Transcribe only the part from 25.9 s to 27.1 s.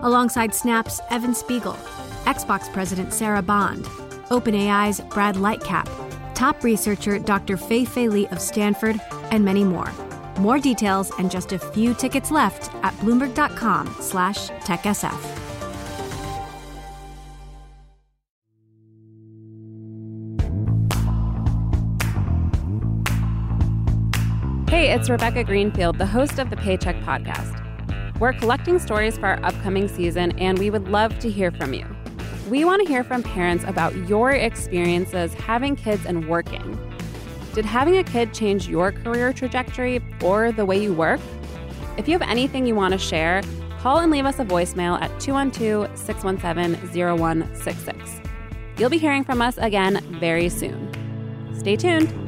the host of the Pay Check